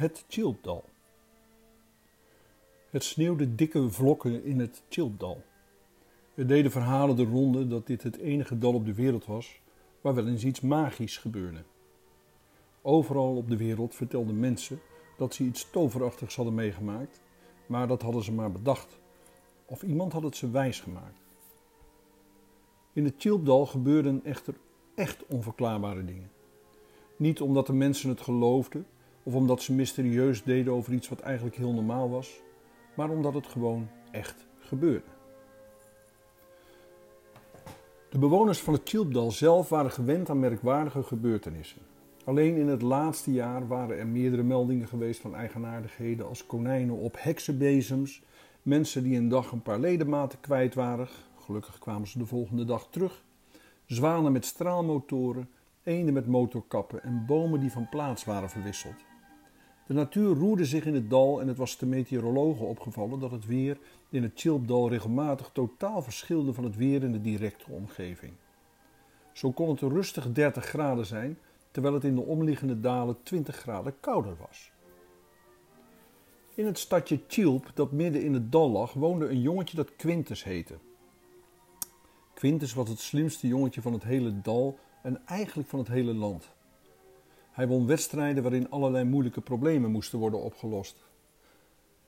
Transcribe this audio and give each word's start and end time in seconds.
Het 0.00 0.24
Chilpdal. 0.28 0.84
Het 2.90 3.04
sneeuwde 3.04 3.54
dikke 3.54 3.90
vlokken 3.90 4.44
in 4.44 4.60
het 4.60 4.82
Chilpdal. 4.88 5.42
Er 6.34 6.46
deden 6.46 6.70
verhalen 6.70 7.16
de 7.16 7.24
ronde 7.24 7.66
dat 7.66 7.86
dit 7.86 8.02
het 8.02 8.16
enige 8.16 8.58
dal 8.58 8.74
op 8.74 8.84
de 8.84 8.94
wereld 8.94 9.26
was 9.26 9.60
waar 10.00 10.14
wel 10.14 10.26
eens 10.26 10.44
iets 10.44 10.60
magisch 10.60 11.18
gebeurde. 11.18 11.62
Overal 12.82 13.36
op 13.36 13.48
de 13.48 13.56
wereld 13.56 13.94
vertelden 13.94 14.40
mensen 14.40 14.80
dat 15.16 15.34
ze 15.34 15.44
iets 15.44 15.70
toverachtigs 15.70 16.36
hadden 16.36 16.54
meegemaakt, 16.54 17.20
maar 17.66 17.88
dat 17.88 18.02
hadden 18.02 18.22
ze 18.22 18.32
maar 18.32 18.52
bedacht. 18.52 18.98
Of 19.66 19.82
iemand 19.82 20.12
had 20.12 20.22
het 20.22 20.36
ze 20.36 20.50
wijs 20.50 20.80
gemaakt. 20.80 21.20
In 22.92 23.04
het 23.04 23.14
Chilpdal 23.18 23.66
gebeurden 23.66 24.24
echter 24.24 24.54
echt 24.94 25.26
onverklaarbare 25.26 26.04
dingen. 26.04 26.30
Niet 27.16 27.40
omdat 27.40 27.66
de 27.66 27.72
mensen 27.72 28.08
het 28.08 28.20
geloofden 28.20 28.86
of 29.22 29.34
omdat 29.34 29.62
ze 29.62 29.72
mysterieus 29.72 30.42
deden 30.42 30.72
over 30.72 30.92
iets 30.92 31.08
wat 31.08 31.20
eigenlijk 31.20 31.56
heel 31.56 31.72
normaal 31.72 32.10
was, 32.10 32.40
maar 32.94 33.10
omdat 33.10 33.34
het 33.34 33.46
gewoon 33.46 33.88
echt 34.10 34.46
gebeurde. 34.58 35.18
De 38.10 38.18
bewoners 38.18 38.60
van 38.60 38.74
het 38.74 38.88
Chilpdal 38.88 39.30
zelf 39.30 39.68
waren 39.68 39.90
gewend 39.90 40.30
aan 40.30 40.38
merkwaardige 40.38 41.02
gebeurtenissen. 41.02 41.80
Alleen 42.24 42.56
in 42.56 42.68
het 42.68 42.82
laatste 42.82 43.32
jaar 43.32 43.66
waren 43.66 43.98
er 43.98 44.06
meerdere 44.06 44.42
meldingen 44.42 44.88
geweest 44.88 45.20
van 45.20 45.34
eigenaardigheden 45.34 46.28
als 46.28 46.46
konijnen 46.46 46.96
op 46.96 47.16
heksenbezems, 47.18 48.22
mensen 48.62 49.02
die 49.02 49.16
een 49.16 49.28
dag 49.28 49.52
een 49.52 49.62
paar 49.62 49.78
ledematen 49.78 50.40
kwijt 50.40 50.74
waren, 50.74 51.08
gelukkig 51.38 51.78
kwamen 51.78 52.08
ze 52.08 52.18
de 52.18 52.26
volgende 52.26 52.64
dag 52.64 52.88
terug, 52.90 53.24
zwanen 53.86 54.32
met 54.32 54.44
straalmotoren, 54.44 55.48
eenden 55.82 56.14
met 56.14 56.26
motorkappen 56.26 57.02
en 57.02 57.24
bomen 57.26 57.60
die 57.60 57.72
van 57.72 57.88
plaats 57.88 58.24
waren 58.24 58.50
verwisseld. 58.50 59.09
De 59.90 59.96
natuur 59.96 60.34
roerde 60.34 60.64
zich 60.64 60.84
in 60.84 60.94
het 60.94 61.10
dal 61.10 61.40
en 61.40 61.48
het 61.48 61.56
was 61.56 61.78
de 61.78 61.86
meteorologen 61.86 62.66
opgevallen 62.66 63.20
dat 63.20 63.30
het 63.30 63.46
weer 63.46 63.78
in 64.08 64.22
het 64.22 64.32
Chilpdal 64.34 64.88
regelmatig 64.88 65.50
totaal 65.52 66.02
verschilde 66.02 66.52
van 66.52 66.64
het 66.64 66.76
weer 66.76 67.02
in 67.02 67.12
de 67.12 67.20
directe 67.20 67.70
omgeving. 67.70 68.32
Zo 69.32 69.50
kon 69.50 69.68
het 69.68 69.80
rustig 69.80 70.32
30 70.32 70.64
graden 70.64 71.06
zijn, 71.06 71.38
terwijl 71.70 71.94
het 71.94 72.04
in 72.04 72.14
de 72.14 72.20
omliggende 72.20 72.80
dalen 72.80 73.22
20 73.22 73.56
graden 73.56 73.94
kouder 74.00 74.36
was. 74.38 74.70
In 76.54 76.66
het 76.66 76.78
stadje 76.78 77.20
Chilp, 77.28 77.70
dat 77.74 77.92
midden 77.92 78.22
in 78.22 78.34
het 78.34 78.52
dal 78.52 78.70
lag, 78.70 78.92
woonde 78.92 79.28
een 79.28 79.40
jongetje 79.40 79.76
dat 79.76 79.96
Quintus 79.96 80.44
heette. 80.44 80.74
Quintus 82.34 82.74
was 82.74 82.88
het 82.88 83.00
slimste 83.00 83.46
jongetje 83.46 83.82
van 83.82 83.92
het 83.92 84.02
hele 84.02 84.40
dal 84.40 84.78
en 85.02 85.26
eigenlijk 85.26 85.68
van 85.68 85.78
het 85.78 85.88
hele 85.88 86.14
land. 86.14 86.50
Hij 87.50 87.68
won 87.68 87.86
wedstrijden 87.86 88.42
waarin 88.42 88.70
allerlei 88.70 89.04
moeilijke 89.04 89.40
problemen 89.40 89.90
moesten 89.90 90.18
worden 90.18 90.42
opgelost. 90.42 90.96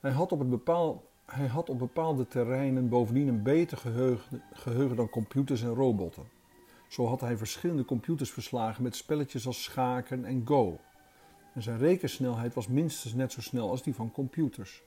Hij 0.01 0.11
had 0.11 0.33
op, 0.33 0.51
bepaal, 0.51 1.05
hij 1.27 1.47
had 1.47 1.71
op 1.71 1.79
bepaalde 1.79 2.27
terreinen 2.27 2.89
bovendien 2.89 3.29
een 3.29 3.43
beter 3.43 3.77
geheugen, 3.77 4.43
geheugen 4.53 4.97
dan 4.97 5.09
computers 5.09 5.63
en 5.63 5.75
robotten. 5.75 6.25
Zo 6.89 7.07
had 7.07 7.21
hij 7.21 7.37
verschillende 7.37 7.85
computers 7.85 8.31
verslagen 8.31 8.83
met 8.83 8.97
spelletjes 8.97 9.47
als 9.47 9.63
schaken 9.63 10.25
en 10.25 10.43
go. 10.45 10.79
En 11.55 11.63
zijn 11.63 11.79
rekensnelheid 11.79 12.55
was 12.55 12.69
minstens 12.69 13.15
net 13.15 13.33
zo 13.33 13.41
snel 13.41 13.71
als 13.71 13.83
die 13.83 13.95
van 13.95 14.13
computers. 14.13 14.83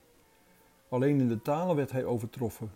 Alleen 0.90 1.20
in 1.20 1.28
de 1.28 1.42
talen 1.42 1.76
werd 1.76 1.92
hij 1.92 2.06
overtroffen. 2.06 2.72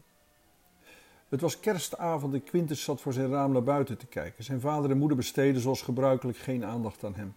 Het 1.30 1.42
was 1.42 1.60
kerstavond 1.60 2.34
en 2.34 2.44
Quintus 2.44 2.84
zat 2.84 3.02
voor 3.02 3.14
zijn 3.14 3.30
raam 3.30 3.52
naar 3.52 3.64
buiten 3.64 3.98
te 3.98 4.06
kijken. 4.06 4.44
Zijn 4.44 4.62
vader 4.62 4.92
en 4.92 4.98
moeder 4.98 5.18
besteden 5.18 5.62
zoals 5.62 5.82
gebruikelijk 5.82 6.38
geen 6.38 6.66
aandacht 6.66 7.04
aan 7.04 7.16
hem. 7.16 7.34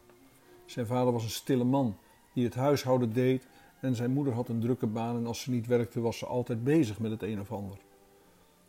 Zijn 0.66 0.86
vader 0.86 1.12
was 1.12 1.24
een 1.24 1.30
stille 1.30 1.64
man 1.64 1.96
die 2.32 2.44
het 2.44 2.54
huishouden 2.54 3.12
deed 3.12 3.46
en 3.80 3.94
zijn 3.94 4.10
moeder 4.10 4.32
had 4.32 4.48
een 4.48 4.60
drukke 4.60 4.86
baan 4.86 5.16
en 5.16 5.26
als 5.26 5.40
ze 5.40 5.50
niet 5.50 5.66
werkte 5.66 6.00
was 6.00 6.18
ze 6.18 6.26
altijd 6.26 6.64
bezig 6.64 6.98
met 6.98 7.10
het 7.10 7.22
een 7.22 7.40
of 7.40 7.52
ander. 7.52 7.78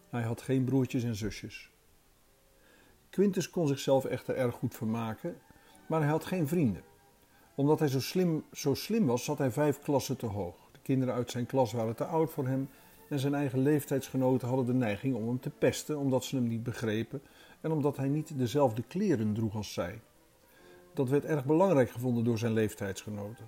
Hij 0.09 0.22
had 0.22 0.42
geen 0.42 0.64
broertjes 0.64 1.04
en 1.04 1.16
zusjes. 1.16 1.72
Quintus 3.09 3.50
kon 3.50 3.68
zichzelf 3.68 4.06
echter 4.06 4.36
erg 4.36 4.56
goed 4.56 4.76
vermaken, 4.76 5.38
maar 5.88 6.02
hij 6.02 6.09
had 6.09 6.26
geen 6.26 6.48
vrienden. 6.48 6.84
Omdat 7.56 7.80
hij 7.80 7.88
zo 7.88 8.00
slim, 8.00 8.44
zo 8.52 8.74
slim 8.74 9.06
was, 9.06 9.24
zat 9.24 9.38
hij 9.38 9.52
vijf 9.52 9.80
klassen 9.80 10.18
te 10.18 10.25
hoog. 10.25 10.56
De 10.72 10.80
kinderen 10.81 11.14
uit 11.14 11.31
zijn 11.31 11.46
klas 11.46 11.72
waren 11.72 11.96
te 11.96 12.06
oud 12.06 12.31
voor 12.31 12.48
hem 12.48 12.70
en 13.10 13.20
zijn 13.20 13.34
eigen 13.34 13.60
leeftijdsgenoten 13.60 14.48
hadden 14.48 14.66
de 14.66 14.74
neiging 14.74 15.16
om 15.16 15.28
hem 15.28 15.40
te 15.40 15.50
pesten 15.50 15.98
omdat 15.98 16.24
ze 16.24 16.36
hem 16.36 16.48
niet 16.48 16.64
begrepen 16.64 17.22
en 17.62 17.72
omdat 17.72 17.98
hij 17.98 18.08
niet 18.08 18.38
dezelfde 18.38 18.81
kleren 18.81 19.34
droeg 19.34 19.56
als 19.56 19.74
zij. 19.74 20.00
Dat 20.94 21.09
werd 21.09 21.26
erg 21.26 21.46
belangrijk 21.46 21.90
gevonden 21.90 22.24
door 22.24 22.38
zijn 22.38 22.54
leeftijdsgenoten. 22.54 23.46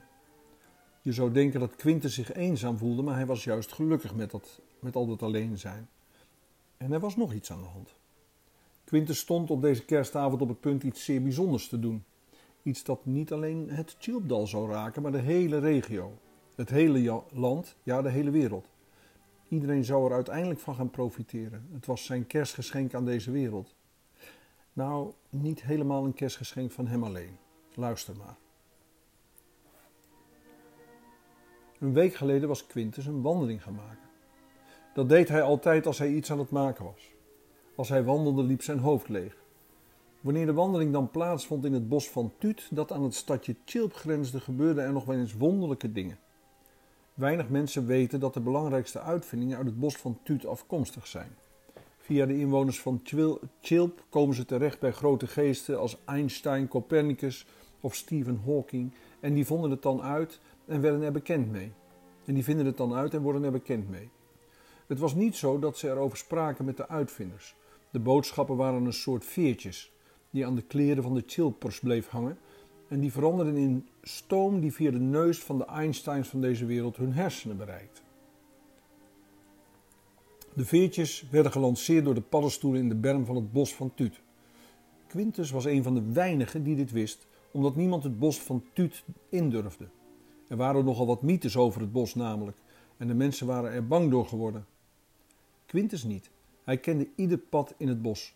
Je 1.01 1.13
zou 1.13 1.31
denken 1.31 1.59
dat 1.59 1.75
Quintus 1.75 2.13
zich 2.13 2.33
eenzaam 2.33 2.77
voelde, 2.77 3.01
maar 3.01 3.15
hij 3.15 3.25
was 3.25 3.43
juist 3.43 3.71
gelukkig 3.71 4.15
met, 4.15 4.31
dat, 4.31 4.61
met 4.79 4.95
al 4.95 5.07
dat 5.07 5.23
alleen 5.23 5.57
zijn. 5.57 5.89
En 6.77 6.91
er 6.91 6.99
was 6.99 7.15
nog 7.15 7.33
iets 7.33 7.51
aan 7.51 7.61
de 7.61 7.67
hand. 7.67 7.95
Quintus 8.83 9.19
stond 9.19 9.51
op 9.51 9.61
deze 9.61 9.85
kerstavond 9.85 10.41
op 10.41 10.47
het 10.47 10.59
punt 10.59 10.83
iets 10.83 11.03
zeer 11.03 11.21
bijzonders 11.21 11.67
te 11.67 11.79
doen. 11.79 12.03
Iets 12.63 12.83
dat 12.83 13.05
niet 13.05 13.31
alleen 13.31 13.69
het 13.69 13.95
Chilpdal 13.99 14.47
zou 14.47 14.71
raken, 14.71 15.01
maar 15.01 15.11
de 15.11 15.17
hele 15.17 15.59
regio. 15.59 16.17
Het 16.55 16.69
hele 16.69 17.23
land, 17.33 17.75
ja, 17.83 18.01
de 18.01 18.09
hele 18.09 18.29
wereld. 18.29 18.67
Iedereen 19.47 19.83
zou 19.83 20.05
er 20.05 20.13
uiteindelijk 20.15 20.59
van 20.59 20.75
gaan 20.75 20.89
profiteren. 20.89 21.67
Het 21.73 21.85
was 21.85 22.05
zijn 22.05 22.27
kerstgeschenk 22.27 22.93
aan 22.93 23.05
deze 23.05 23.31
wereld. 23.31 23.75
Nou, 24.75 25.11
niet 25.29 25.63
helemaal 25.63 26.05
een 26.05 26.13
kerstgeschenk 26.13 26.71
van 26.71 26.87
hem 26.87 27.03
alleen. 27.03 27.37
Luister 27.73 28.15
maar. 28.15 28.35
Een 31.79 31.93
week 31.93 32.13
geleden 32.13 32.47
was 32.47 32.67
Quintus 32.67 33.05
een 33.05 33.21
wandeling 33.21 33.63
gaan 33.63 33.75
maken. 33.75 34.09
Dat 34.93 35.09
deed 35.09 35.27
hij 35.27 35.41
altijd 35.41 35.85
als 35.85 35.97
hij 35.97 36.09
iets 36.11 36.31
aan 36.31 36.39
het 36.39 36.49
maken 36.49 36.85
was. 36.85 37.11
Als 37.75 37.89
hij 37.89 38.03
wandelde 38.03 38.43
liep 38.43 38.61
zijn 38.61 38.79
hoofd 38.79 39.09
leeg. 39.09 39.37
Wanneer 40.21 40.45
de 40.45 40.53
wandeling 40.53 40.91
dan 40.91 41.11
plaatsvond 41.11 41.65
in 41.65 41.73
het 41.73 41.89
bos 41.89 42.09
van 42.09 42.33
Tuut, 42.37 42.67
dat 42.71 42.91
aan 42.91 43.03
het 43.03 43.15
stadje 43.15 43.55
Chilp 43.65 43.93
grensde, 43.93 44.39
gebeurden 44.39 44.83
er 44.83 44.93
nog 44.93 45.05
wel 45.05 45.17
eens 45.17 45.33
wonderlijke 45.33 45.91
dingen. 45.91 46.19
Weinig 47.13 47.49
mensen 47.49 47.85
weten 47.85 48.19
dat 48.19 48.33
de 48.33 48.41
belangrijkste 48.41 49.01
uitvindingen 49.01 49.57
uit 49.57 49.65
het 49.65 49.79
bos 49.79 49.95
van 49.95 50.19
Tuut 50.23 50.45
afkomstig 50.45 51.07
zijn. 51.07 51.35
Via 52.05 52.25
de 52.25 52.37
inwoners 52.37 52.81
van 52.81 53.01
Chilp 53.61 54.03
komen 54.09 54.35
ze 54.35 54.45
terecht 54.45 54.79
bij 54.79 54.91
grote 54.91 55.27
geesten 55.27 55.79
als 55.79 55.97
Einstein, 56.05 56.67
Copernicus 56.67 57.45
of 57.79 57.95
Stephen 57.95 58.41
Hawking 58.45 58.93
en 59.19 59.33
die 59.33 59.45
vonden 59.45 59.71
het 59.71 59.81
dan 59.81 60.01
uit 60.01 60.39
en 60.65 60.81
werden 60.81 61.01
er 61.01 61.11
bekend 61.11 61.51
mee. 61.51 61.71
En 62.25 62.33
die 62.33 62.43
vinden 62.43 62.65
het 62.65 62.77
dan 62.77 62.93
uit 62.93 63.13
en 63.13 63.21
worden 63.21 63.43
er 63.43 63.51
bekend 63.51 63.89
mee. 63.89 64.09
Het 64.87 64.99
was 64.99 65.15
niet 65.15 65.35
zo 65.35 65.59
dat 65.59 65.77
ze 65.77 65.89
erover 65.89 66.17
spraken 66.17 66.65
met 66.65 66.77
de 66.77 66.87
uitvinders. 66.87 67.55
De 67.91 67.99
boodschappen 67.99 68.55
waren 68.55 68.85
een 68.85 68.93
soort 68.93 69.25
veertjes 69.25 69.93
die 70.29 70.45
aan 70.45 70.55
de 70.55 70.65
kleren 70.65 71.03
van 71.03 71.13
de 71.13 71.23
chilpers 71.25 71.79
bleef 71.79 72.07
hangen 72.07 72.37
en 72.87 72.99
die 72.99 73.11
veranderden 73.11 73.57
in 73.57 73.87
stoom 74.01 74.59
die 74.59 74.73
via 74.73 74.91
de 74.91 74.99
neus 74.99 75.43
van 75.43 75.57
de 75.57 75.65
Einsteins 75.65 76.27
van 76.27 76.41
deze 76.41 76.65
wereld 76.65 76.97
hun 76.97 77.13
hersenen 77.13 77.57
bereikt. 77.57 78.04
De 80.55 80.65
veertjes 80.65 81.25
werden 81.29 81.51
gelanceerd 81.51 82.05
door 82.05 82.13
de 82.13 82.21
paddenstoelen 82.21 82.81
in 82.81 82.89
de 82.89 82.95
berm 82.95 83.25
van 83.25 83.35
het 83.35 83.51
bos 83.51 83.73
van 83.73 83.93
Tuut. 83.95 84.21
Quintus 85.07 85.51
was 85.51 85.65
een 85.65 85.83
van 85.83 85.93
de 85.93 86.11
weinigen 86.11 86.63
die 86.63 86.75
dit 86.75 86.91
wist, 86.91 87.27
omdat 87.51 87.75
niemand 87.75 88.03
het 88.03 88.19
bos 88.19 88.39
van 88.39 88.63
Tuut 88.73 89.03
indurfde. 89.29 89.87
Er 90.47 90.57
waren 90.57 90.85
nogal 90.85 91.05
wat 91.05 91.21
mythes 91.21 91.57
over 91.57 91.81
het 91.81 91.91
bos 91.91 92.15
namelijk, 92.15 92.57
en 92.97 93.07
de 93.07 93.13
mensen 93.13 93.47
waren 93.47 93.71
er 93.71 93.87
bang 93.87 94.11
door 94.11 94.25
geworden. 94.25 94.65
Quintus 95.65 96.03
niet. 96.03 96.29
Hij 96.63 96.77
kende 96.77 97.07
ieder 97.15 97.37
pad 97.37 97.73
in 97.77 97.87
het 97.87 98.01
bos. 98.01 98.35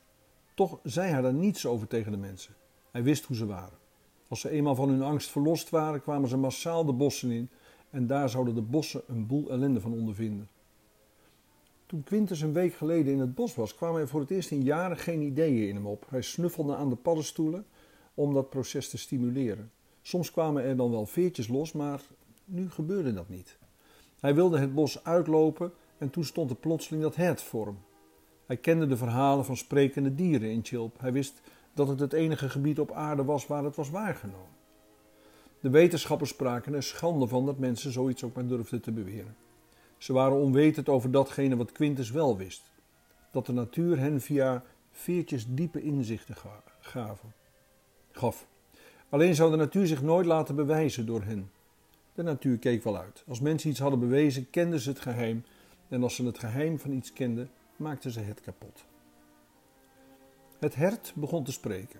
Toch 0.54 0.80
zei 0.84 1.12
hij 1.12 1.22
daar 1.22 1.34
niets 1.34 1.66
over 1.66 1.88
tegen 1.88 2.12
de 2.12 2.18
mensen. 2.18 2.54
Hij 2.92 3.04
wist 3.04 3.26
hoe 3.26 3.36
ze 3.36 3.46
waren. 3.46 3.78
Als 4.28 4.40
ze 4.40 4.50
eenmaal 4.50 4.76
van 4.76 4.90
hun 4.90 5.02
angst 5.02 5.30
verlost 5.30 5.70
waren, 5.70 6.02
kwamen 6.02 6.30
ze 6.30 6.38
massaal 6.38 6.86
de 6.86 6.94
bossen 6.94 7.32
in 7.32 7.50
en 7.90 8.08
daar 8.08 8.30
zouden 8.30 8.56
de 8.56 8.62
bossen 8.62 9.02
een 9.08 9.28
boel 9.28 9.50
ellende 9.50 9.82
van 9.82 9.94
ondervinden. 9.94 10.50
Toen 11.90 12.04
Quintus 12.04 12.42
een 12.42 12.54
week 12.54 12.74
geleden 12.74 13.14
in 13.14 13.20
het 13.20 13.36
bos 13.36 13.56
was, 13.56 13.76
kwamen 13.76 14.02
er 14.02 14.08
voor 14.08 14.20
het 14.20 14.30
eerst 14.30 14.52
in 14.52 14.64
jaren 14.64 14.98
geen 14.98 15.22
ideeën 15.22 15.68
in 15.68 15.76
hem 15.76 15.86
op. 15.86 16.06
Hij 16.10 16.22
snuffelde 16.22 16.76
aan 16.76 16.90
de 16.90 16.96
paddenstoelen 16.96 17.66
om 18.14 18.34
dat 18.34 18.50
proces 18.50 18.90
te 18.90 18.98
stimuleren. 18.98 19.72
Soms 20.02 20.32
kwamen 20.32 20.64
er 20.64 20.76
dan 20.76 20.92
wel 20.92 21.06
veertjes 21.06 21.48
los, 21.48 21.72
maar 21.72 22.02
nu 22.46 22.70
gebeurde 22.70 23.14
dat 23.14 23.30
niet. 23.30 23.58
Hij 24.20 24.36
wilde 24.36 24.60
het 24.60 24.74
bos 24.74 25.04
uitlopen 25.04 25.72
en 25.98 26.10
toen 26.10 26.24
stond 26.24 26.50
er 26.50 26.56
plotseling 26.56 27.04
dat 27.04 27.16
hert 27.16 27.42
voor 27.42 27.66
hem. 27.66 27.78
Hij 28.46 28.58
kende 28.58 28.88
de 28.88 28.98
verhalen 28.98 29.46
van 29.46 29.58
sprekende 29.58 30.16
dieren 30.16 30.52
in 30.52 30.64
Chilp. 30.64 31.00
Hij 31.00 31.12
wist 31.12 31.42
dat 31.74 31.88
het 31.88 32.00
het 32.00 32.14
enige 32.14 32.50
gebied 32.50 32.80
op 32.80 32.92
aarde 32.92 33.24
was 33.24 33.48
waar 33.48 33.64
het 33.64 33.76
was 33.76 33.90
waargenomen. 33.90 34.58
De 35.60 35.70
wetenschappers 35.70 36.30
spraken 36.30 36.74
er 36.74 36.84
schande 36.84 37.28
van 37.28 37.46
dat 37.46 37.58
mensen 37.58 37.92
zoiets 37.92 38.24
ook 38.24 38.36
maar 38.36 38.48
durfden 38.48 38.82
te 38.82 38.92
beweren. 38.92 39.36
Ze 40.00 40.14
waren 40.14 40.38
onwetend 40.38 40.90
over 40.90 41.12
datgene 41.12 41.56
wat 41.56 41.72
Quintus 41.72 42.12
wel 42.12 42.38
wist: 42.38 42.64
dat 43.32 43.46
de 43.46 43.54
natuur 43.54 44.00
hen 44.00 44.22
via 44.22 44.64
veertjes 44.92 45.46
diepe 45.50 45.82
inzichten 45.82 46.36
gaven, 46.80 47.34
gaf. 48.12 48.48
Alleen 49.10 49.36
zou 49.36 49.52
de 49.52 49.58
natuur 49.58 49.88
zich 49.88 50.02
nooit 50.02 50.26
laten 50.26 50.56
bewijzen 50.56 51.06
door 51.06 51.22
hen. 51.24 51.52
De 52.14 52.24
natuur 52.24 52.58
keek 52.58 52.84
wel 52.84 52.98
uit. 52.98 53.24
Als 53.28 53.40
mensen 53.40 53.70
iets 53.70 53.80
hadden 53.80 54.00
bewezen, 54.00 54.50
kenden 54.50 54.80
ze 54.80 54.90
het 54.90 55.00
geheim. 55.00 55.44
En 55.88 56.04
als 56.04 56.16
ze 56.16 56.26
het 56.26 56.40
geheim 56.40 56.80
van 56.80 56.92
iets 56.92 57.14
kenden, 57.14 57.50
maakten 57.76 58.12
ze 58.12 58.20
het 58.20 58.42
kapot. 58.42 58.86
Het 60.60 60.76
hert 60.76 61.14
begon 61.16 61.44
te 61.44 61.52
spreken. 61.52 62.00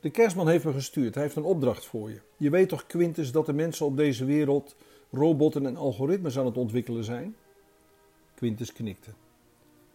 De 0.00 0.10
kerstman 0.10 0.48
heeft 0.48 0.64
me 0.64 0.72
gestuurd. 0.72 1.14
Hij 1.14 1.22
heeft 1.22 1.36
een 1.36 1.42
opdracht 1.42 1.86
voor 1.86 2.10
je. 2.10 2.20
Je 2.36 2.50
weet 2.50 2.68
toch, 2.68 2.86
Quintus, 2.86 3.32
dat 3.32 3.46
de 3.46 3.52
mensen 3.52 3.86
op 3.86 3.96
deze 3.96 4.24
wereld 4.24 4.76
robotten 5.10 5.66
en 5.66 5.76
algoritmes 5.76 6.38
aan 6.38 6.46
het 6.46 6.56
ontwikkelen 6.56 7.04
zijn? 7.04 7.36
Quintus 8.34 8.72
knikte. 8.72 9.10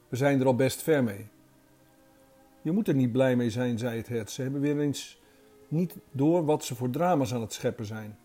We 0.08 0.16
zijn 0.16 0.40
er 0.40 0.46
al 0.46 0.56
best 0.56 0.82
ver 0.82 1.04
mee. 1.04 1.28
Je 2.62 2.72
moet 2.72 2.88
er 2.88 2.96
niet 2.96 3.12
blij 3.12 3.36
mee 3.36 3.50
zijn, 3.50 3.78
zei 3.78 3.98
het 3.98 4.08
hert. 4.08 4.32
Ze 4.32 4.42
hebben 4.42 4.62
weer 4.62 4.80
eens 4.80 5.22
niet 5.68 5.96
door 6.12 6.46
wat 6.46 6.66
ze 6.66 6.76
voor 6.76 6.90
drama's 6.90 7.34
aan 7.34 7.42
het 7.42 7.54
scheppen 7.54 7.86
zijn. 7.86 8.18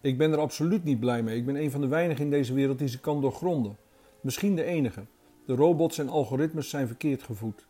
Ik 0.00 0.18
ben 0.18 0.32
er 0.32 0.38
absoluut 0.38 0.84
niet 0.84 1.00
blij 1.00 1.22
mee. 1.22 1.36
Ik 1.36 1.46
ben 1.46 1.56
een 1.56 1.70
van 1.70 1.80
de 1.80 1.86
weinigen 1.86 2.24
in 2.24 2.30
deze 2.30 2.54
wereld 2.54 2.78
die 2.78 2.88
ze 2.88 3.00
kan 3.00 3.20
doorgronden. 3.20 3.76
Misschien 4.20 4.54
de 4.54 4.64
enige. 4.64 5.04
De 5.46 5.54
robots 5.54 5.98
en 5.98 6.08
algoritmes 6.08 6.68
zijn 6.68 6.86
verkeerd 6.86 7.22
gevoed. 7.22 7.66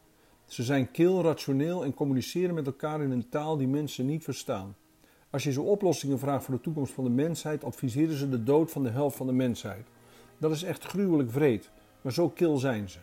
Ze 0.46 0.62
zijn 0.62 0.90
kil, 0.90 1.22
rationeel 1.22 1.84
en 1.84 1.94
communiceren 1.94 2.54
met 2.54 2.66
elkaar 2.66 3.02
in 3.02 3.10
een 3.10 3.28
taal 3.28 3.56
die 3.56 3.68
mensen 3.68 4.06
niet 4.06 4.24
verstaan. 4.24 4.76
Als 5.30 5.42
je 5.42 5.52
ze 5.52 5.60
oplossingen 5.60 6.18
vraagt 6.18 6.44
voor 6.44 6.54
de 6.54 6.60
toekomst 6.60 6.92
van 6.92 7.04
de 7.04 7.10
mensheid, 7.10 7.64
adviseren 7.64 8.16
ze 8.16 8.28
de 8.28 8.42
dood 8.42 8.70
van 8.70 8.82
de 8.82 8.90
helft 8.90 9.16
van 9.16 9.26
de 9.26 9.32
mensheid. 9.32 9.86
Dat 10.38 10.50
is 10.50 10.62
echt 10.62 10.84
gruwelijk 10.84 11.30
vreed, 11.30 11.70
maar 12.02 12.12
zo 12.12 12.28
kil 12.28 12.56
zijn 12.56 12.88
ze. 12.88 12.98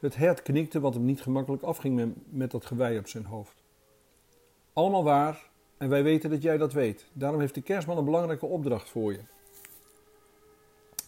Het 0.00 0.16
hert 0.16 0.42
knikte 0.42 0.80
wat 0.80 0.94
hem 0.94 1.04
niet 1.04 1.22
gemakkelijk 1.22 1.62
afging 1.62 2.14
met 2.28 2.50
dat 2.50 2.66
gewei 2.66 2.98
op 2.98 3.08
zijn 3.08 3.24
hoofd. 3.24 3.62
Allemaal 4.72 5.04
waar 5.04 5.50
en 5.76 5.88
wij 5.88 6.02
weten 6.02 6.30
dat 6.30 6.42
jij 6.42 6.56
dat 6.56 6.72
weet. 6.72 7.06
Daarom 7.12 7.40
heeft 7.40 7.54
de 7.54 7.62
kerstman 7.62 7.98
een 7.98 8.04
belangrijke 8.04 8.46
opdracht 8.46 8.88
voor 8.88 9.12
je. 9.12 9.20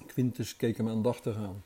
Quintus 0.07 0.57
keek 0.57 0.77
hem 0.77 0.89
aandachtig 0.89 1.37
aan. 1.37 1.65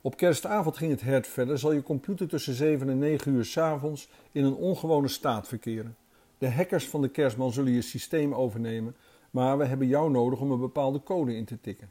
Op 0.00 0.16
kerstavond 0.16 0.76
ging 0.76 0.90
het 0.90 1.00
hert 1.00 1.26
verder. 1.26 1.58
Zal 1.58 1.72
je 1.72 1.82
computer 1.82 2.28
tussen 2.28 2.54
7 2.54 2.88
en 2.88 2.98
9 2.98 3.32
uur 3.32 3.44
s 3.44 3.56
avonds 3.56 4.08
in 4.32 4.44
een 4.44 4.54
ongewone 4.54 5.08
staat 5.08 5.48
verkeren. 5.48 5.96
De 6.44 6.52
hackers 6.52 6.88
van 6.88 7.02
de 7.02 7.08
kerstman 7.08 7.52
zullen 7.52 7.72
je 7.72 7.82
systeem 7.82 8.34
overnemen, 8.34 8.96
maar 9.30 9.58
we 9.58 9.64
hebben 9.64 9.86
jou 9.86 10.10
nodig 10.10 10.40
om 10.40 10.50
een 10.50 10.60
bepaalde 10.60 11.02
code 11.02 11.36
in 11.36 11.44
te 11.44 11.60
tikken. 11.60 11.90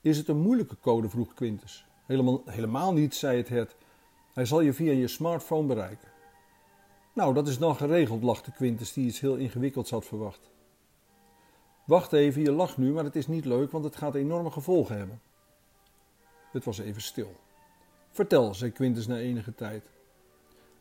Is 0.00 0.16
het 0.16 0.28
een 0.28 0.40
moeilijke 0.40 0.76
code? 0.80 1.08
vroeg 1.08 1.34
Quintus. 1.34 1.86
Helemaal, 2.06 2.42
helemaal 2.44 2.92
niet, 2.92 3.14
zei 3.14 3.36
het 3.36 3.48
hert. 3.48 3.76
Hij 4.32 4.44
zal 4.44 4.60
je 4.60 4.72
via 4.72 4.92
je 4.92 5.08
smartphone 5.08 5.66
bereiken. 5.66 6.08
Nou, 7.14 7.34
dat 7.34 7.48
is 7.48 7.58
dan 7.58 7.76
geregeld, 7.76 8.22
lachte 8.22 8.52
Quintus, 8.52 8.92
die 8.92 9.06
iets 9.06 9.20
heel 9.20 9.36
ingewikkelds 9.36 9.90
had 9.90 10.04
verwacht. 10.04 10.50
Wacht 11.86 12.12
even, 12.12 12.42
je 12.42 12.52
lacht 12.52 12.76
nu, 12.76 12.92
maar 12.92 13.04
het 13.04 13.16
is 13.16 13.26
niet 13.26 13.44
leuk, 13.44 13.70
want 13.70 13.84
het 13.84 13.96
gaat 13.96 14.14
enorme 14.14 14.50
gevolgen 14.50 14.96
hebben. 14.96 15.20
Het 16.52 16.64
was 16.64 16.78
even 16.78 17.02
stil. 17.02 17.36
Vertel, 18.10 18.54
zei 18.54 18.70
Quintus 18.70 19.06
na 19.06 19.16
enige 19.16 19.54
tijd. 19.54 19.90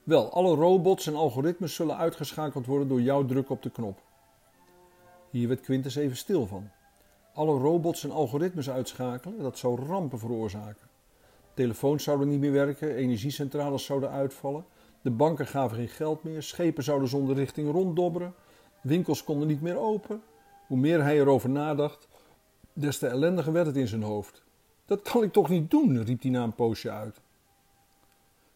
Wel, 0.04 0.32
alle 0.32 0.56
robots 0.56 1.08
en 1.08 1.16
algoritmes 1.16 1.76
zullen 1.76 1.98
uitgeschakeld 1.98 2.66
worden 2.66 2.88
door 2.88 3.02
jouw 3.02 3.26
druk 3.26 3.50
op 3.50 3.62
de 3.62 3.70
knop. 3.70 4.02
Hier 5.30 5.48
werd 5.48 5.62
Quintus 5.62 5.96
even 5.96 6.18
stil 6.18 6.48
van. 6.48 6.70
Alle 7.34 7.58
robots 7.58 8.04
en 8.04 8.12
algoritmes 8.12 8.70
uitschakelen, 8.70 9.40
dat 9.40 9.58
zou 9.58 9.86
rampen 9.86 10.20
veroorzaken. 10.20 10.88
Telefoons 11.54 12.04
zouden 12.04 12.30
niet 12.30 12.40
meer 12.40 12.52
werken, 12.52 12.96
energiecentrales 12.96 13.86
zouden 13.86 14.10
uitvallen, 14.10 14.66
de 15.02 15.12
banken 15.12 15.48
gaven 15.48 15.78
geen 15.78 15.88
geld 15.88 16.24
meer, 16.24 16.44
schepen 16.44 16.84
zouden 16.84 17.10
zonder 17.10 17.36
richting 17.36 17.72
ronddobberen, 17.72 18.34
winkels 18.82 19.24
konden 19.24 19.48
niet 19.48 19.62
meer 19.62 19.78
open. 19.78 20.22
Hoe 20.68 20.78
meer 20.78 21.04
hij 21.04 21.20
erover 21.20 21.50
nadacht, 21.50 22.08
des 22.74 22.98
te 22.98 23.08
ellendiger 23.08 23.54
werd 23.54 23.66
het 23.66 23.76
in 23.76 23.88
zijn 23.88 24.04
hoofd. 24.04 24.44
Dat 24.86 25.02
kan 25.02 25.24
ik 25.24 25.32
toch 25.32 25.50
niet 25.50 25.72
doen, 25.72 26.04
riep 26.04 26.22
hij 26.22 26.32
na 26.32 26.44
een 26.44 26.56
poosje 26.56 26.90
uit. 26.90 27.22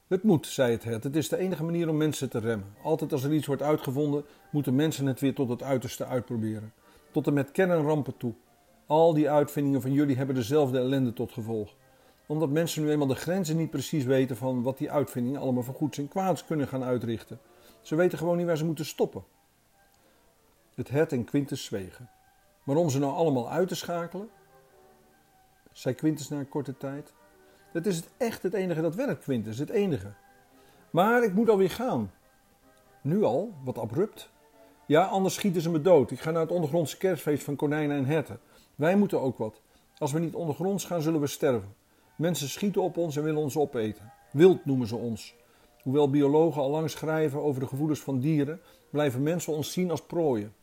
Het 0.07 0.23
moet, 0.23 0.47
zei 0.47 0.71
het 0.71 0.83
hert. 0.83 1.03
Het 1.03 1.15
is 1.15 1.29
de 1.29 1.37
enige 1.37 1.63
manier 1.63 1.89
om 1.89 1.97
mensen 1.97 2.29
te 2.29 2.39
remmen. 2.39 2.73
Altijd 2.83 3.11
als 3.11 3.23
er 3.23 3.33
iets 3.33 3.47
wordt 3.47 3.61
uitgevonden, 3.61 4.25
moeten 4.51 4.75
mensen 4.75 5.05
het 5.05 5.19
weer 5.19 5.33
tot 5.33 5.49
het 5.49 5.63
uiterste 5.63 6.05
uitproberen. 6.05 6.73
Tot 7.11 7.27
en 7.27 7.33
met 7.33 7.51
kernrampen 7.51 8.17
toe. 8.17 8.33
Al 8.85 9.13
die 9.13 9.29
uitvindingen 9.29 9.81
van 9.81 9.91
jullie 9.91 10.15
hebben 10.15 10.35
dezelfde 10.35 10.77
ellende 10.77 11.13
tot 11.13 11.31
gevolg. 11.31 11.75
Omdat 12.25 12.49
mensen 12.49 12.83
nu 12.83 12.89
eenmaal 12.89 13.07
de 13.07 13.15
grenzen 13.15 13.57
niet 13.57 13.69
precies 13.69 14.03
weten 14.03 14.37
van 14.37 14.63
wat 14.63 14.77
die 14.77 14.91
uitvindingen 14.91 15.41
allemaal 15.41 15.63
voor 15.63 15.73
goeds 15.73 15.97
en 15.97 16.07
kwaads 16.07 16.45
kunnen 16.45 16.67
gaan 16.67 16.83
uitrichten. 16.83 17.39
Ze 17.81 17.95
weten 17.95 18.17
gewoon 18.17 18.37
niet 18.37 18.45
waar 18.45 18.57
ze 18.57 18.65
moeten 18.65 18.85
stoppen. 18.85 19.23
Het 20.75 20.89
hert 20.89 21.11
en 21.11 21.23
Quintus 21.23 21.63
zwegen. 21.63 22.09
Maar 22.63 22.75
om 22.75 22.89
ze 22.89 22.99
nou 22.99 23.13
allemaal 23.13 23.49
uit 23.49 23.67
te 23.67 23.75
schakelen, 23.75 24.29
zei 25.71 25.95
Quintus 25.95 26.29
na 26.29 26.39
een 26.39 26.49
korte 26.49 26.77
tijd. 26.77 27.13
Dat 27.75 27.85
is 27.85 28.03
echt 28.17 28.43
het 28.43 28.53
enige 28.53 28.81
dat 28.81 28.95
werkt, 28.95 29.23
Quintus, 29.23 29.57
het 29.57 29.69
enige. 29.69 30.11
Maar 30.89 31.23
ik 31.23 31.33
moet 31.33 31.49
alweer 31.49 31.69
gaan. 31.69 32.11
Nu 33.01 33.23
al? 33.23 33.53
Wat 33.63 33.77
abrupt. 33.77 34.29
Ja, 34.85 35.05
anders 35.05 35.35
schieten 35.35 35.61
ze 35.61 35.69
me 35.69 35.81
dood. 35.81 36.11
Ik 36.11 36.19
ga 36.19 36.31
naar 36.31 36.41
het 36.41 36.51
ondergrondse 36.51 36.97
kerstfeest 36.97 37.43
van 37.43 37.55
konijnen 37.55 37.97
en 37.97 38.05
herten. 38.05 38.39
Wij 38.75 38.95
moeten 38.95 39.21
ook 39.21 39.37
wat. 39.37 39.61
Als 39.97 40.11
we 40.11 40.19
niet 40.19 40.35
ondergronds 40.35 40.85
gaan, 40.85 41.01
zullen 41.01 41.19
we 41.19 41.27
sterven. 41.27 41.75
Mensen 42.15 42.49
schieten 42.49 42.81
op 42.81 42.97
ons 42.97 43.15
en 43.15 43.23
willen 43.23 43.41
ons 43.41 43.57
opeten. 43.57 44.11
Wild 44.31 44.65
noemen 44.65 44.87
ze 44.87 44.95
ons. 44.95 45.35
Hoewel 45.81 46.09
biologen 46.09 46.61
al 46.61 46.69
lang 46.69 46.89
schrijven 46.89 47.41
over 47.41 47.61
de 47.61 47.67
gevoelens 47.67 48.01
van 48.01 48.19
dieren, 48.19 48.61
blijven 48.89 49.23
mensen 49.23 49.53
ons 49.53 49.71
zien 49.71 49.91
als 49.91 50.05
prooien. 50.05 50.53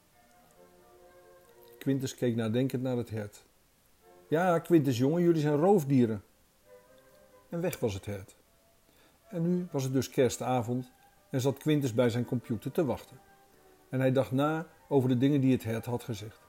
Quintus 1.79 2.15
keek 2.15 2.37
nadenkend 2.37 2.83
naar 2.83 2.97
het 2.97 3.11
hert. 3.11 3.45
Ja, 4.29 4.59
Quintus 4.59 4.99
jongen, 4.99 5.23
jullie 5.23 5.41
zijn 5.41 5.57
roofdieren. 5.57 6.23
En 7.53 7.61
weg 7.61 7.79
was 7.79 7.95
het 7.95 8.07
hert. 8.07 8.37
En 9.29 9.43
nu 9.43 9.67
was 9.71 9.83
het 9.83 9.93
dus 9.93 10.11
kerstavond 10.11 10.93
en 11.31 11.41
zat 11.41 11.59
Quintus 11.59 11.95
bij 11.95 12.11
zijn 12.11 12.25
computer 12.25 12.73
te 12.73 12.85
wachten. 12.85 13.21
En 13.89 14.01
hij 14.01 14.13
dacht 14.13 14.33
na 14.33 14.67
over 14.89 15.09
de 15.09 15.19
dingen 15.19 15.41
die 15.41 15.53
het 15.53 15.65
hert 15.65 15.85
had 15.85 16.03
gezegd. 16.03 16.41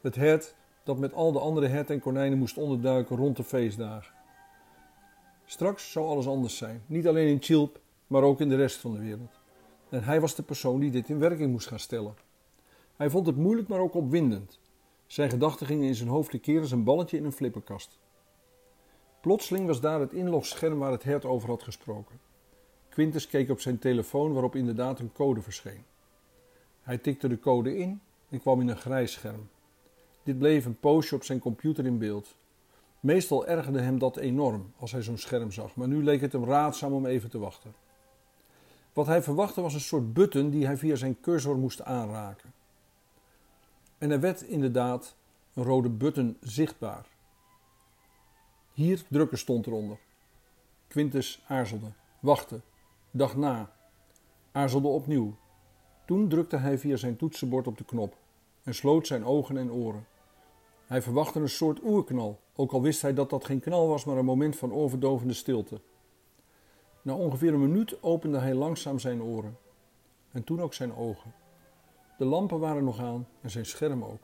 Het 0.00 0.14
hert 0.14 0.54
dat 0.82 0.98
met 0.98 1.12
al 1.12 1.32
de 1.32 1.38
andere 1.38 1.66
herten 1.66 1.94
en 1.94 2.00
konijnen 2.00 2.38
moest 2.38 2.56
onderduiken 2.56 3.16
rond 3.16 3.36
de 3.36 3.44
feestdagen. 3.44 4.14
Straks 5.44 5.92
zou 5.92 6.06
alles 6.06 6.26
anders 6.26 6.56
zijn, 6.56 6.82
niet 6.86 7.08
alleen 7.08 7.28
in 7.28 7.42
Chilp, 7.42 7.80
maar 8.06 8.22
ook 8.22 8.40
in 8.40 8.48
de 8.48 8.56
rest 8.56 8.76
van 8.76 8.92
de 8.92 8.98
wereld. 8.98 9.40
En 9.88 10.04
hij 10.04 10.20
was 10.20 10.34
de 10.34 10.42
persoon 10.42 10.80
die 10.80 10.90
dit 10.90 11.08
in 11.08 11.18
werking 11.18 11.50
moest 11.50 11.68
gaan 11.68 11.78
stellen. 11.78 12.14
Hij 12.96 13.10
vond 13.10 13.26
het 13.26 13.36
moeilijk, 13.36 13.68
maar 13.68 13.80
ook 13.80 13.94
opwindend. 13.94 14.58
Zijn 15.06 15.30
gedachten 15.30 15.66
gingen 15.66 15.86
in 15.86 15.94
zijn 15.94 16.08
hoofd 16.08 16.30
te 16.30 16.38
keren 16.38 16.62
als 16.62 16.70
een 16.70 16.84
balletje 16.84 17.16
in 17.16 17.24
een 17.24 17.32
flipperkast. 17.32 17.98
Plotseling 19.20 19.66
was 19.66 19.80
daar 19.80 20.00
het 20.00 20.12
inlogscherm 20.12 20.78
waar 20.78 20.92
het 20.92 21.02
hert 21.02 21.24
over 21.24 21.48
had 21.48 21.62
gesproken. 21.62 22.20
Quintus 22.88 23.26
keek 23.26 23.50
op 23.50 23.60
zijn 23.60 23.78
telefoon 23.78 24.32
waarop 24.32 24.56
inderdaad 24.56 24.98
een 24.98 25.12
code 25.12 25.42
verscheen. 25.42 25.84
Hij 26.82 26.98
tikte 26.98 27.28
de 27.28 27.38
code 27.38 27.76
in 27.76 28.00
en 28.28 28.40
kwam 28.40 28.60
in 28.60 28.68
een 28.68 28.76
grijs 28.76 29.12
scherm. 29.12 29.48
Dit 30.22 30.38
bleef 30.38 30.64
een 30.64 30.78
poosje 30.78 31.14
op 31.14 31.24
zijn 31.24 31.38
computer 31.38 31.86
in 31.86 31.98
beeld. 31.98 32.36
Meestal 33.00 33.46
ergerde 33.46 33.80
hem 33.80 33.98
dat 33.98 34.16
enorm 34.16 34.72
als 34.78 34.92
hij 34.92 35.02
zo'n 35.02 35.18
scherm 35.18 35.50
zag, 35.50 35.76
maar 35.76 35.88
nu 35.88 36.04
leek 36.04 36.20
het 36.20 36.32
hem 36.32 36.44
raadzaam 36.44 36.92
om 36.92 37.06
even 37.06 37.30
te 37.30 37.38
wachten. 37.38 37.74
Wat 38.92 39.06
hij 39.06 39.22
verwachtte 39.22 39.60
was 39.60 39.74
een 39.74 39.80
soort 39.80 40.12
button 40.12 40.50
die 40.50 40.66
hij 40.66 40.76
via 40.76 40.94
zijn 40.94 41.20
cursor 41.20 41.58
moest 41.58 41.82
aanraken. 41.82 42.52
En 43.98 44.10
er 44.10 44.20
werd 44.20 44.42
inderdaad 44.42 45.14
een 45.54 45.64
rode 45.64 45.88
button 45.88 46.36
zichtbaar. 46.40 47.06
Hier 48.72 49.04
drukken 49.08 49.38
stond 49.38 49.66
eronder. 49.66 49.98
Quintus 50.88 51.42
aarzelde, 51.46 51.92
wachtte, 52.20 52.60
dacht 53.10 53.36
na, 53.36 53.72
aarzelde 54.52 54.88
opnieuw. 54.88 55.34
Toen 56.06 56.28
drukte 56.28 56.56
hij 56.56 56.78
via 56.78 56.96
zijn 56.96 57.16
toetsenbord 57.16 57.66
op 57.66 57.78
de 57.78 57.84
knop 57.84 58.16
en 58.62 58.74
sloot 58.74 59.06
zijn 59.06 59.24
ogen 59.24 59.56
en 59.56 59.72
oren. 59.72 60.06
Hij 60.86 61.02
verwachtte 61.02 61.40
een 61.40 61.48
soort 61.48 61.82
oerknal, 61.82 62.40
ook 62.54 62.72
al 62.72 62.82
wist 62.82 63.02
hij 63.02 63.14
dat 63.14 63.30
dat 63.30 63.44
geen 63.44 63.60
knal 63.60 63.88
was, 63.88 64.04
maar 64.04 64.16
een 64.16 64.24
moment 64.24 64.56
van 64.56 64.72
overdovende 64.72 65.34
stilte. 65.34 65.80
Na 67.02 67.14
ongeveer 67.14 67.52
een 67.52 67.60
minuut 67.60 68.02
opende 68.02 68.38
hij 68.38 68.54
langzaam 68.54 68.98
zijn 68.98 69.22
oren 69.22 69.58
en 70.32 70.44
toen 70.44 70.60
ook 70.60 70.74
zijn 70.74 70.94
ogen. 70.94 71.34
De 72.18 72.24
lampen 72.24 72.58
waren 72.58 72.84
nog 72.84 72.98
aan 72.98 73.26
en 73.40 73.50
zijn 73.50 73.66
scherm 73.66 74.04
ook. 74.04 74.22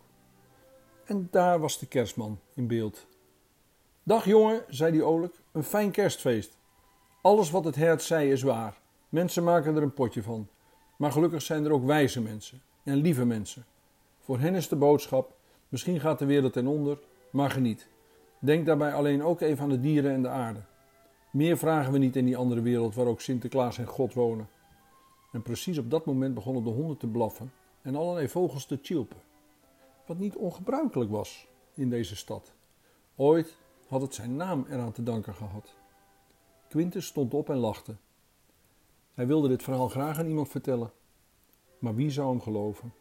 En 1.04 1.28
daar 1.30 1.58
was 1.58 1.78
de 1.78 1.86
kerstman 1.86 2.38
in 2.54 2.66
beeld. 2.66 3.06
Dag 4.08 4.24
jongen, 4.24 4.64
zei 4.68 4.92
die 4.92 5.06
oorlijk, 5.06 5.34
een 5.52 5.62
fijn 5.62 5.90
kerstfeest. 5.90 6.58
Alles 7.22 7.50
wat 7.50 7.64
het 7.64 7.74
hert 7.74 8.02
zei 8.02 8.30
is 8.30 8.42
waar. 8.42 8.80
Mensen 9.08 9.44
maken 9.44 9.76
er 9.76 9.82
een 9.82 9.94
potje 9.94 10.22
van. 10.22 10.48
Maar 10.96 11.12
gelukkig 11.12 11.42
zijn 11.42 11.64
er 11.64 11.72
ook 11.72 11.84
wijze 11.84 12.20
mensen 12.20 12.62
en 12.84 12.96
lieve 12.96 13.24
mensen. 13.24 13.64
Voor 14.20 14.38
hen 14.38 14.54
is 14.54 14.68
de 14.68 14.76
boodschap: 14.76 15.36
misschien 15.68 16.00
gaat 16.00 16.18
de 16.18 16.24
wereld 16.24 16.52
ten 16.52 16.66
onder, 16.66 16.98
maar 17.30 17.50
geniet. 17.50 17.88
Denk 18.38 18.66
daarbij 18.66 18.94
alleen 18.94 19.22
ook 19.22 19.40
even 19.40 19.62
aan 19.62 19.70
de 19.70 19.80
dieren 19.80 20.12
en 20.12 20.22
de 20.22 20.28
aarde. 20.28 20.60
Meer 21.30 21.58
vragen 21.58 21.92
we 21.92 21.98
niet 21.98 22.16
in 22.16 22.24
die 22.24 22.36
andere 22.36 22.60
wereld 22.60 22.94
waar 22.94 23.06
ook 23.06 23.20
Sinterklaas 23.20 23.78
en 23.78 23.86
God 23.86 24.14
wonen. 24.14 24.48
En 25.32 25.42
precies 25.42 25.78
op 25.78 25.90
dat 25.90 26.06
moment 26.06 26.34
begonnen 26.34 26.64
de 26.64 26.70
honden 26.70 26.96
te 26.96 27.06
blaffen 27.06 27.52
en 27.82 27.96
allerlei 27.96 28.28
vogels 28.28 28.66
te 28.66 28.80
tjilpen, 28.80 29.20
wat 30.06 30.18
niet 30.18 30.36
ongebruikelijk 30.36 31.10
was 31.10 31.48
in 31.74 31.90
deze 31.90 32.16
stad. 32.16 32.54
Ooit 33.16 33.56
had 33.86 34.00
het 34.00 34.14
zijn 34.14 34.36
naam 34.36 34.66
eraan 34.70 34.92
te 34.92 35.02
danken 35.02 35.34
gehad. 35.34 35.76
Quintus 36.68 37.06
stond 37.06 37.34
op 37.34 37.50
en 37.50 37.56
lachte. 37.56 37.96
Hij 39.14 39.26
wilde 39.26 39.48
dit 39.48 39.62
verhaal 39.62 39.88
graag 39.88 40.18
aan 40.18 40.26
iemand 40.26 40.48
vertellen, 40.48 40.92
maar 41.78 41.94
wie 41.94 42.10
zou 42.10 42.28
hem 42.28 42.40
geloven? 42.40 42.92